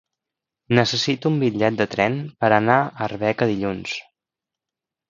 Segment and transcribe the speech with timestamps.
[0.79, 3.97] Necessito un bitllet de tren per anar a Arbeca dilluns.